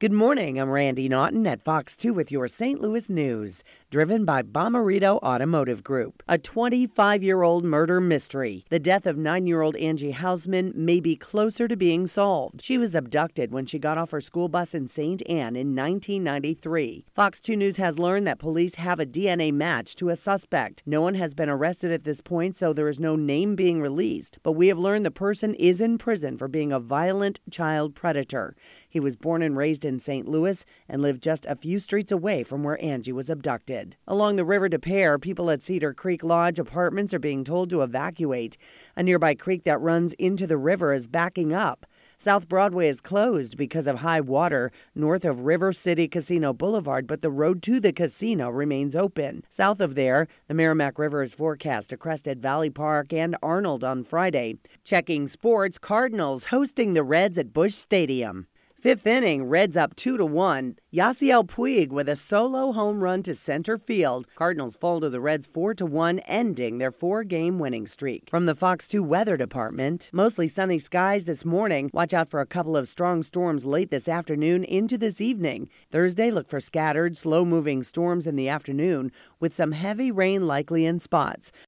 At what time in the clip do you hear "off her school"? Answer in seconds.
13.96-14.48